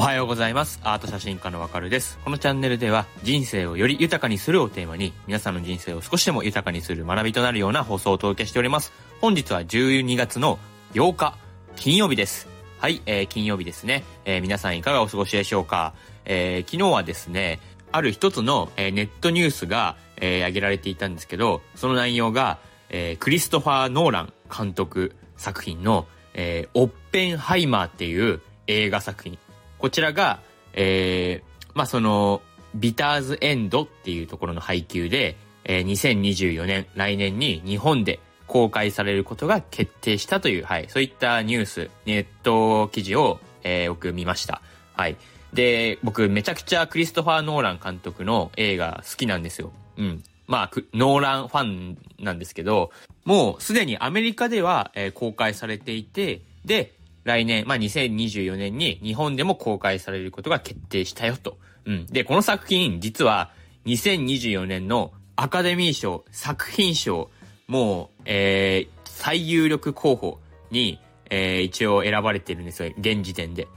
[0.00, 0.80] おはようございます。
[0.82, 2.18] アート写真家のわかるです。
[2.24, 8.94] このチャンネルでは人生をより豊かにするをテーマに皆さんの人生を少しでも豊かにする学びとなるような放送をお届けしております。
[9.20, 10.58] 本日は12月の
[10.94, 11.36] 8日
[11.76, 12.48] 金曜日です。
[12.78, 14.02] はい、えー、金曜日ですね。
[14.24, 15.92] えー、皆さんいかがお過ごしでしょうか？
[16.24, 17.60] えー、昨日はですね、
[17.92, 22.56] ある一つの、えー、ネットニュースが、えー、挙げられていたんですけど、その内容が、
[22.88, 29.38] えー、クリストファー・ノーラン監督作品の、えー、オッペンハイマーっていう映画作品。
[29.80, 30.40] こちらが、
[30.74, 32.42] えー、まあ、その、
[32.74, 44.60] ビターズエンドっていうところの配給で、えー、2024年、来年に日本で公開されることが決定したという、はい、そういったニュース、ネット記事を、えー、僕見ました。
[44.94, 45.16] はい。
[45.52, 49.72] で、僕めちゃくちゃクリストファー・ノーラン監督の映画好きなんですよ。
[49.96, 50.22] うん。
[50.46, 52.90] まあ、ノーランファンなんですけど、
[53.24, 56.92] もうすでにアメリカでは、えー、公開されていて、で、
[57.24, 61.58] 来年、まあ、2024年に日本でも公開されることが決定したよと。
[61.84, 62.06] うん。
[62.06, 63.50] で、この作品、実は
[63.86, 67.30] 2024年のアカデミー賞作品賞、
[67.66, 72.92] もう、えー、最有力候補に、えー、一応選ばれてるんですよ。
[72.98, 73.68] 現時点で。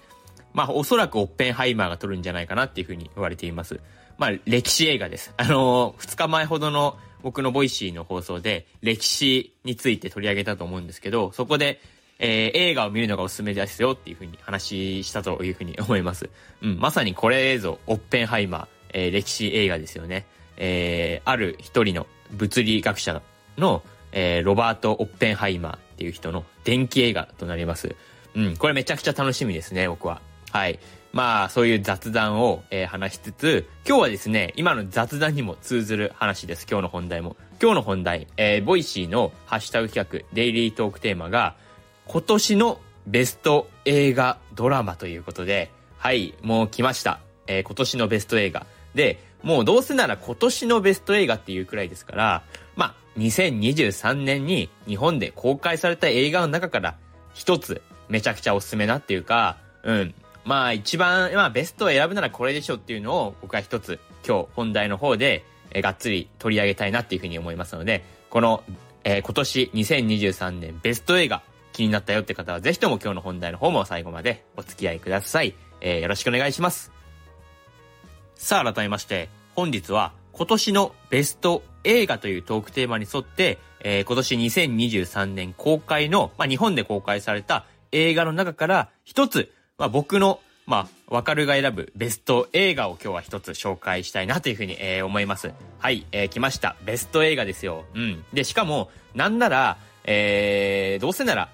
[0.53, 3.79] まあ、おそらくオッペンハイマーが撮るんじゃないかなっていうふうに言われています。
[4.17, 5.33] まあ、歴史映画です。
[5.37, 11.81] あのー、2日前ほどの僕の Voicy の放送で歴史について取り上げたと思うんですけど、そこで、
[12.25, 16.29] えー、映画を見るのがおすすめですよっていうふうに話したというふうに思います。
[16.61, 20.25] うん、まさにこれぞ、オッペンハイマー、えー、歴史映画ですよね。
[20.55, 23.21] えー、ある一人の物理学者
[23.57, 27.93] の、えー、ロバート・オッペンハイマーっていう人の伝記映画となります。
[28.35, 30.21] うん、これめちゃくちゃ楽しみですね、僕は。
[30.51, 30.79] はい。
[31.11, 37.35] まあ、そういう雑談を、えー、話しつつ、今日はですね、今の雑談にも通ずる話です、今日の本題も。
[37.61, 41.55] 今日の本題、えー、 Voicy のハッシュタグ企画、デイリートークテーマが、
[42.07, 47.19] 今年のベスト映画ドラマということで、はい、もう来ました。
[47.47, 48.65] えー、今年のベスト映画。
[48.93, 52.43] で、もうどうせなら今年のベスト映画っていうくらいですから、
[52.75, 56.95] まあ、2023年に日本で公開された映画の中から
[57.33, 60.15] 一つめちゃくちゃおすすめなっていうか、うん。
[60.45, 68.63] まあ一番、まあベストを選ぶならこれでしょっていうのを僕は一つ今日本題の方で、えー、がっつり取り上げたいなっていうふうに思いますので、この、
[69.03, 75.53] えー、今年2023年ベスト映画気になったよって方はぜひとも今日の本題の方も最後までお付き合いください。
[75.81, 76.91] えー、よろしくお願いします。
[78.35, 95.51] さあ改めまして、本日は今年のベスト映画というトークテーマに沿って、えー、今年2023年公開の、まあ、日本で公開された映画の中から一つ、まあ、僕の、まあ、わかるが選ぶベスト映画を今日は一つ紹介したいなというふうに、えー、思います。
[95.79, 96.75] はい、えー、来ました。
[96.85, 97.85] ベスト映画ですよ。
[97.93, 98.25] うん。
[98.33, 101.49] で、しかも、なんなら、えー、どうせなら、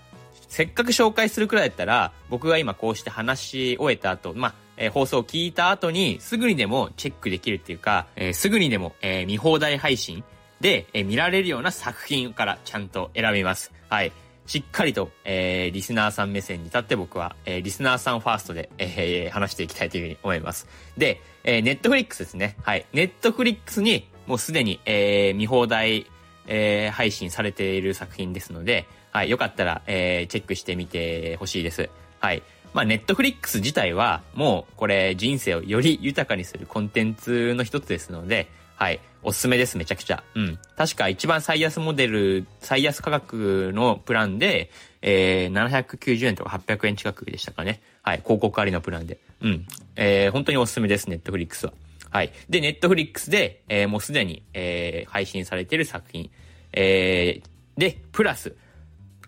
[0.50, 10.24] せっかく紹介するくらいだったら、僕が今こうして話し終えた後、まあ、えー、放送を聞いた後に、すぐにでもチェックできるっていうか、えー、すぐにでも、えー、見放題配信
[10.60, 13.72] で、え見られるような作品からちゃんと選びます。
[13.90, 14.12] はい。
[14.48, 20.68] しっかりと、えー、リスナーさん目線に立って僕は、えー、リスナーさんファーストで、えー、話していきたいというふうに思います。
[20.98, 22.58] で、えー、ネットフリックスですね。
[22.64, 22.88] はい。
[22.92, 26.08] ネットフリックスにもうすでに、えー、見放題、
[26.48, 31.90] えー、配信されている作品ですので、はい、よかったら、えー、チェックしてみてほしいです。
[32.20, 32.44] はい。
[32.74, 39.00] まあ、ネットフリックス自体は、もう、これ、人生をより豊かにするコンテンツの一つですので、はい。
[39.24, 40.24] おすすめです、めちゃくちゃ。
[40.36, 40.60] うん。
[40.78, 44.70] 確か一番最安モデル、最安価格のプランで、
[45.02, 47.82] えー、790円とか800円近くでしたかね。
[48.04, 48.22] はい。
[48.22, 49.20] 広告ありのプランで。
[49.42, 49.66] うん。
[49.96, 51.74] えー、本当におすすめです、ネットフリックスは。
[52.12, 52.32] はい。
[52.50, 56.32] で、ネットフリックスで、えー、もうすでに、えー、配信されている作品。
[56.72, 58.56] えー、で、プラス、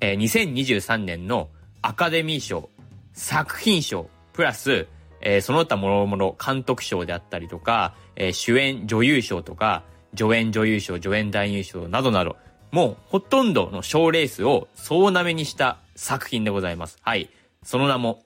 [0.02, 1.50] えー、2023年の
[1.82, 2.70] アカデミー賞、
[3.14, 4.88] 作品賞、プラス、
[5.22, 9.84] えー、その他諸々監督賞であったりとか、えー、主演女優賞とか、
[10.18, 12.36] 助演女優賞、助演男優賞などなど、
[12.72, 16.98] もうほとんどの賞レースを総なめにした作品でございます。
[17.02, 17.30] はい。
[17.64, 18.24] その名も、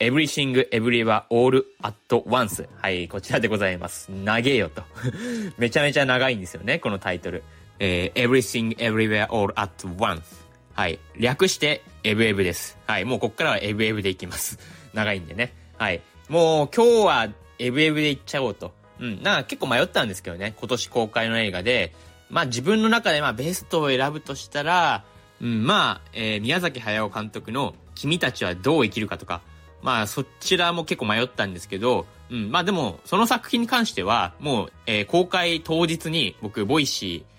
[0.00, 2.68] Everything Everywhere All at Once。
[2.80, 4.10] はい、こちらでございます。
[4.10, 4.82] 長えよと。
[5.56, 7.44] めちゃめちゃ長いんですよね、このタイトル。
[7.78, 10.41] えー、Everything Everywhere All at Once。
[10.74, 10.98] はい。
[11.18, 12.78] 略して、エブエブです。
[12.86, 13.04] はい。
[13.04, 14.58] もうこっからはエブエブでいきます。
[14.94, 15.52] 長いんでね。
[15.76, 16.00] はい。
[16.28, 17.28] もう今日は
[17.58, 18.72] エブエブでいっちゃおうと。
[18.98, 19.22] うん。
[19.22, 20.54] なんか結構迷ったんですけどね。
[20.58, 21.92] 今年公開の映画で。
[22.30, 25.04] まあ自分の中でまあベストを選ぶとしたら、
[25.42, 29.42] うん、まあ、えー、宮崎駿監督の君たちはどう生きるかとか、
[29.82, 37.31] まあそちらも結構迷ったんですけど、うん、まあでもその作品に関してはもう、えー、公開当日に僕 Voicy、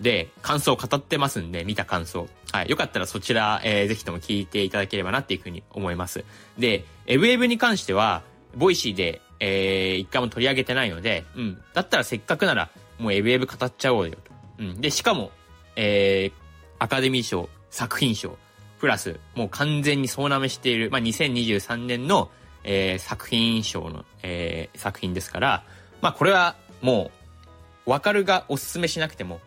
[0.00, 2.26] で、感想を語ってますんで、見た感想。
[2.52, 2.70] はい。
[2.70, 6.24] よかったらそちら、えー、ぜひとも聞いていただければなっていうふうに思います。
[6.58, 8.22] で、エブエブに関しては、
[8.56, 11.62] Voicy で、えー、一回も取り上げてないので、うん。
[11.74, 14.18] だったらせっかくなら、もうエブエブ語っちゃおうよと。
[14.58, 14.80] うん。
[14.80, 15.30] で、しかも、
[15.76, 16.40] えー、
[16.78, 18.36] アカデミー賞、作品賞、
[18.80, 22.30] プラス、もう完全に総なめしている、まあ、2023年の、
[22.64, 25.64] えー、作品賞の、えー、作品ですから、
[26.00, 27.10] まあ、これはも
[27.86, 29.40] う、わかるがおすすめしなくても、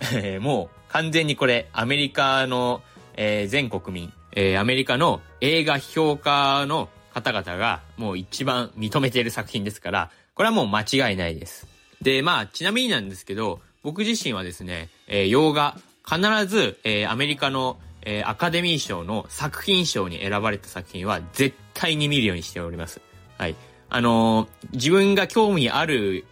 [0.00, 2.82] えー、もう完全にこれ、アメリカの、
[3.14, 11.66] えー、全国民、えー、アメリカの映画評価の方々がもう一番認めている作品ですから、これはもう間違いないです。
[12.00, 15.76] で、まあ、ちなみになんですけど、僕自身はですね、えー、洋画、
[16.08, 23.00] 必ず、えー、アメリカの、えー、アカデミー賞の作品賞に選ばれた作品は絶対に見るようにしております。
[23.36, 23.56] はい。
[23.90, 26.24] あのー、自分が興味ある、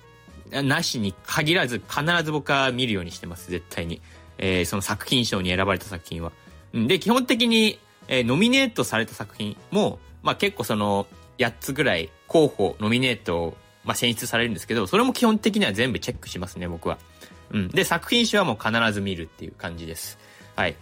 [0.51, 4.01] なしに限らず必ず僕は見るようにしてます、絶対に。
[4.39, 6.33] えー、その作品賞に選ばれた作品は。
[6.73, 7.79] で、基本的に、
[8.09, 11.07] えー、ノミネートされた作品も、まあ結構その、
[11.39, 16.99] 8つぐらい候補、ノミネート、まあ選出されるんですけど、それも基本的には全部チェックしますね、僕は。
[17.51, 17.69] うん。
[17.69, 20.19] で、作品集はもう必ず見るっていう感じです。
[20.55, 20.77] はい。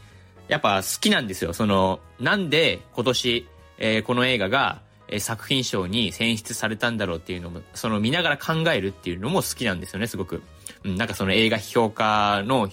[0.48, 1.52] やっぱ好きなんですよ。
[1.52, 3.46] その、なんで今年、
[3.78, 4.80] えー、この映画が、
[5.18, 10.42] 作品賞に選出されたんだろうっていうのも、その見ながら考えるっていうのも好きなんですよね、すごく。
[10.84, 12.68] うん、なんかその映画評価の、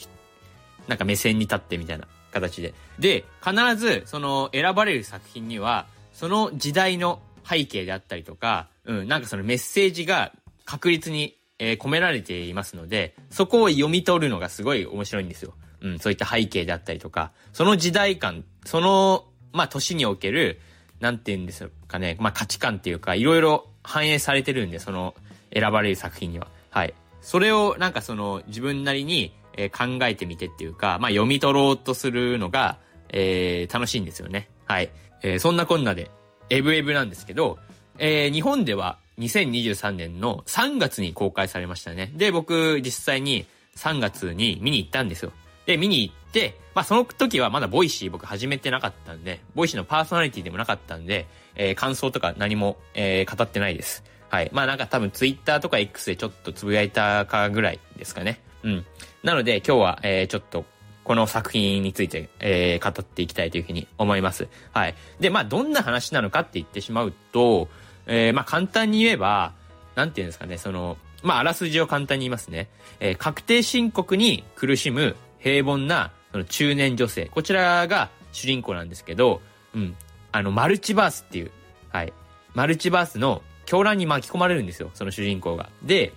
[0.87, 2.73] なんか目線に立ってみたいな形で。
[2.99, 10.31] で、必ず、その選ばれる作品には、その時代の背景であったりとか、うん、なんかそのメッセージが
[10.65, 15.53] 確実にえー、込められていますので、そこを読み取るのがすごい面白いんですよ。
[15.81, 20.59] うん、そういった背景であったりとか、その時代感、その、まあ、年における、
[21.01, 25.13] なんて言うんですかね、まあ、価値観っていうか、いろいろ反映されてるんで、その、
[25.53, 26.47] 選ばれる作品には。
[26.69, 26.93] はい。
[27.21, 32.77] それを、なんかその、自分なりに、えー、考えてみてっていうか、まあ、読み取ろうとするのが、
[33.09, 34.49] えー、楽しいんですよね。
[34.65, 34.89] はい。
[35.23, 36.09] えー、そんなこんなで、
[36.49, 37.57] エブエブなんですけど、
[37.97, 42.11] えー、日本では2023年の3月に公開されましたね。
[42.15, 43.45] で、僕実際に
[43.75, 45.31] 3月に見に行ったんですよ。
[45.71, 54.03] で、見に行って、まあその時はまだ Voicy 僕始めてなかったんで、 Voicy のパーソナリティでもなかったんで、えー、感想とか何も、えー、語ってないです。
[54.29, 54.49] はい。
[54.53, 58.41] まあなんか多分ツイッターとか X でちょっとつぶやいたかぐらいですかね。
[58.63, 58.85] うん。
[59.23, 60.65] なので今日は、えー、ちょっと
[61.03, 64.47] この作品について、えー、語っていきたいというふうに思います。
[64.73, 64.95] はい。
[65.19, 67.69] で、まあどんな話なのかって言ってしまうと、
[68.07, 69.53] えー、まあ簡単に言えば、
[69.95, 72.67] なんていうんですかね、その、まああらすじを簡単に言いますね。
[72.99, 77.25] えー、確定申告に苦しむ平凡な、その中年女性。
[77.25, 79.41] こちらが主人公なんですけど、
[79.75, 79.95] うん。
[80.31, 81.51] あの、マルチバースっていう、
[81.89, 82.13] はい。
[82.53, 85.69] マルチバースの狂乱に巻き込まれるんですよ、その主人公が。
[85.83, 86.13] で、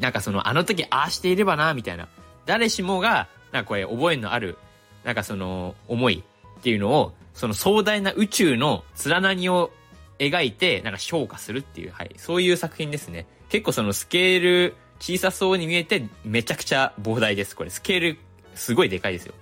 [0.00, 2.08] なんかその、あの時ああしていればな、みたいな。
[2.46, 4.56] 誰しもが、なんかこれ覚えのある、
[5.04, 6.22] なんかその、思い
[6.58, 9.70] っていうのを、その壮大な宇宙の連なりを
[10.18, 12.14] 描いて、なんか昇華するっていう、はい。
[12.16, 13.26] そういう作品ですね。
[13.48, 17.54] 結構そのスケール小さそうに見えて、めちゃくちゃ膨大です。
[17.56, 18.18] これ、スケール、
[18.54, 19.34] すごいでかいですよ。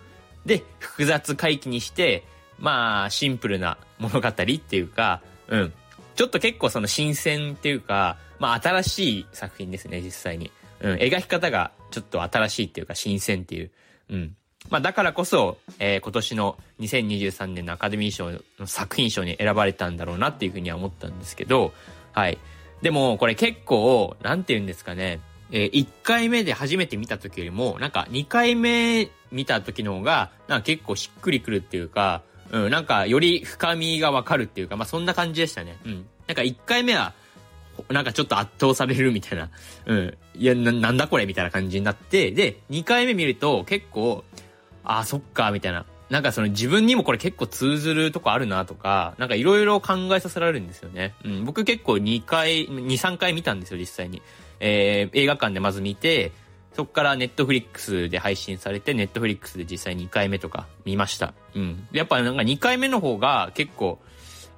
[0.47, 2.25] で、複雑回帰にして、
[2.59, 5.73] まあ、シンプルな物語っていうか、うん。
[6.15, 10.51] ちょっと結構その新鮮っていうか、まあ新しい作品ですね、実際に。
[10.81, 13.71] うん、描き方がちょっと新しいっていうか新鮮っていう。
[14.11, 14.37] うん。
[14.69, 21.73] まあだからこそ、えー、今年の2023年のアカデミー賞の作品賞に選ばれたんだろうなっていうふうには思ったんですけど、
[22.13, 22.39] はい。
[22.83, 25.21] でもこれ結構、なんて言うんですかね、
[25.53, 35.77] えー、1回目で初めて見た時よりも、なんか2回目見た時の方が、なんか結構しっくりくるっていうか、うん、なんかより深みがわかるっていうか、まあそんな感じでしたね。
[35.85, 36.07] うん。
[36.27, 37.13] なんか1回目は、
[37.91, 39.51] なんかちょっと圧倒されるみたいな、
[39.87, 40.19] うん。
[40.35, 44.25] いや、な、なんだこれみたいな感じになって、で、2回目見ると結構、
[44.85, 45.85] ああ、そっか、みたいな。
[46.09, 51.15] なんかその自分にもこれ結構通ずるとこあるなとか、なんかいろいろ考えさせられるんですよね。
[51.25, 54.21] うん、僕結構2回、2、3回見たんですよ、実際に。
[54.63, 56.33] えー、映画館でまず見て、
[56.73, 61.35] そこからネットフリックスで配信されて、ネットフリックスで実際2回目とか見ました。
[61.55, 61.87] うん。
[61.93, 63.99] やっぱなんか2回目の方が結構、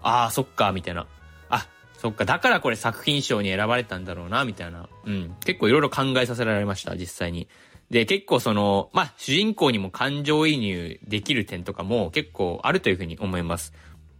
[0.02, 1.06] ああ、そっか、みたいな。
[1.48, 4.88] あ、そっか、だからこれ作品賞に選ばれたんだろうな、みたいな。
[5.04, 5.34] うん。
[5.44, 7.48] 結構いろいろ考えさせられました、実際に。
[7.90, 13.72] で、結構その、まあ、主人公にも感情移入できる点とかも結構あるというふうに思います。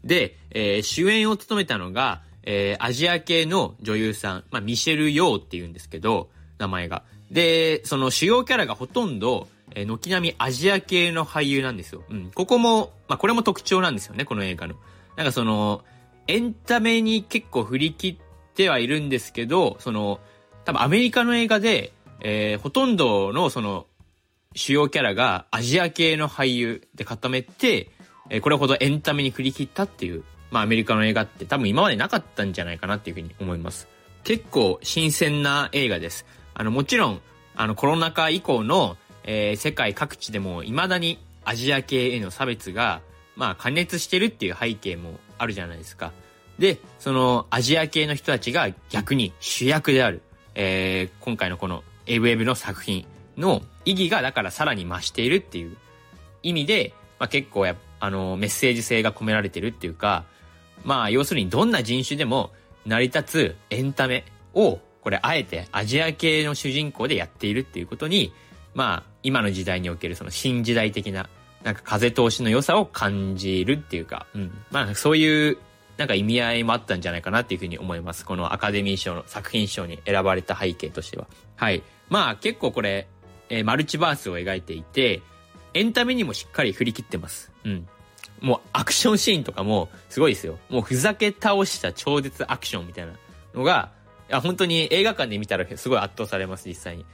[0.03, 7.03] で、えー、主演を務めたのが、えー、アジア系の女優さん、まあ、ミシェル・ヨーって言うんですけど、名前が。
[7.31, 12.05] で、その主要キャラがほとんど、えー、軒並みアジア系の俳優なんですよ。
[12.11, 12.31] うん。
[12.33, 14.75] ここも、まあ、これも特徴なんですよね、この映画の。
[15.17, 15.85] なんかその、
[16.27, 20.21] エンタメに結構振り切ってはいるんですけど、その、
[20.65, 23.87] 多分アメリカの映画で、えー、ほとんどのその
[24.55, 27.91] 主要キャラがアジア系の俳優で固めて、
[28.31, 33.89] えー、これほどエンタメに振り切ったっていう、まあアメリカの映画って多分今までなかったんじゃないかなっていうふうに思います。
[34.23, 36.27] 結構新鮮な映画です。
[36.55, 37.21] あの、もちろん、
[37.57, 43.01] あのコロナ禍以降の、えー、世界各地でも未だにアジア系への差別が、
[43.35, 46.13] まあ加熱してるっていう背景もあるじゃないですか。
[46.61, 50.23] で、そのアジア系の人たちが逆に主役である、
[50.55, 53.07] えー、今回のこの a ウェブの作品
[53.37, 55.77] の意義がだからさらに増しているっていう
[56.45, 60.25] 意味で、まあ、結構や、あの、メッセージ性が込められてるっていうか、
[60.83, 62.51] まあ、要するにどんな人種でも
[62.87, 68.33] 成り立つエンタメを、これあえてアジア系の主人公でやっているっていうことに、
[68.75, 71.29] まあ、今の時代におけるその新時代的な、
[71.63, 74.53] なんか風通しの良さを感じるっていうか、うん。
[74.71, 75.59] まあ、そういう
[75.97, 78.25] なんか意味合いもあったんじゃないかなっていうふうに思います。
[78.25, 81.27] このアカデミー賞の作品賞に選ばれた背景としては。
[81.57, 81.83] はい。
[82.09, 83.07] まあ結構これ、
[83.49, 85.23] えー、マルチバースを描いていて、
[85.73, 87.53] エンタメにもしっかり振り切ってます。
[87.65, 87.89] うん。
[88.45, 90.59] もうアクションシーンとかもすごいですよ。
[90.69, 93.13] もうふざけ倒した超絶アクションみたいな
[93.55, 93.91] のが、
[94.29, 97.07] いや本当に映画館で見たらすごい圧倒されます、実際に。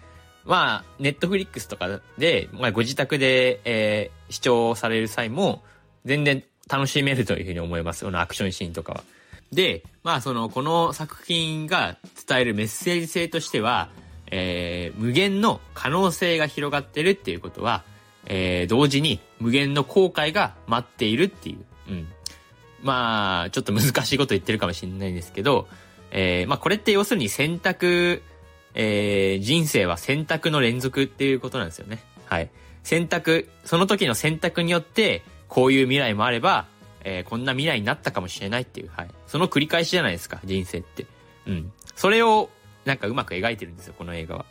[0.45, 5.63] まあ、ネットフリックスとかで、まあ、ご自宅で、えー、視聴される際も、
[6.05, 8.05] 全然楽しめるというふうに思います。
[8.05, 9.05] このアクションシーンとかは。
[9.53, 13.91] で、まあその、この作品が伝えるメッセージ性としては、
[14.31, 17.85] えー、無限の可能性が広がってるっていうことは、
[18.27, 21.65] えー、同時に無限の後悔が待っているっていう。
[21.89, 22.09] うん。
[22.83, 25.69] まあ、ちょっと難しいこと言ってるかもしれないんですけど、
[26.11, 28.23] えー、まあこれって要するに選択、
[28.75, 32.03] えー、人生は選択の連続っていうことなんですよね。
[32.27, 32.50] はい。
[32.83, 36.67] 選択、その時の選択によって、こういう未来もあれば、
[37.03, 39.11] えー、こんな未来になったかもしれないっていう、はい。
[39.27, 41.07] その繰り返しじゃないですか、人生って。
[41.47, 41.73] うん。
[41.97, 42.50] それを、
[42.85, 44.47] なんかうまく描いてるんですよ、この映画は。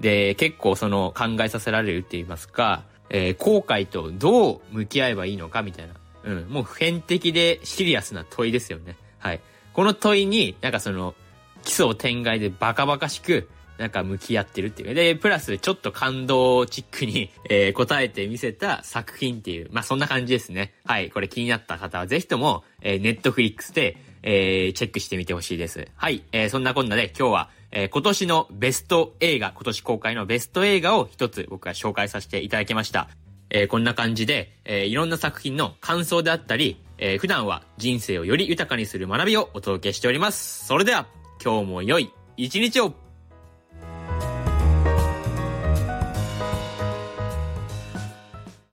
[0.00, 5.94] で、結構その考えさせられるって言いますか、えー、後悔とどう向き合えばいいのかみたいな。
[6.24, 6.48] うん。
[6.48, 8.96] もう普遍的でシリアスな問いですよね。
[9.18, 9.40] はい。
[9.72, 11.14] この問いに、なんかその、
[11.62, 14.94] 基礎天外でバカバカしく、なんか向き合ってるっていう。
[14.94, 20.74] で、プラスちょっと感動チックに、 えー、答えてみせた作品っていう、まあ、そんな感じですね。
[20.84, 21.10] はい。
[21.10, 25.88] これ気になった方はぜひとも、えー、ネットフリックスで、えー、チェックしてみてほしいです。
[25.96, 26.22] はい。
[26.32, 33.08] えー、そんなこんなで今日は、えー、今年のベスト映画、今年公開のベスト映画を一つ僕が紹介させていただきました。
[33.50, 40.66] えー、こんな感じで、えー、いろんな作品の感想であったり、えー、普段は人生をより豊かにする学びをお届けしております。
[40.66, 41.06] それでは、
[41.42, 42.94] 今日も良い一日を